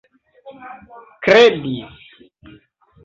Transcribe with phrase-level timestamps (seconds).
[1.25, 1.85] kredis